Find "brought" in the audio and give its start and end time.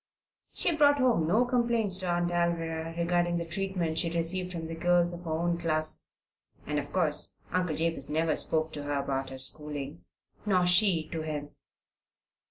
0.75-0.97